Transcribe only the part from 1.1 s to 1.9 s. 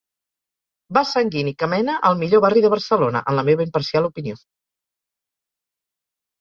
sanguini que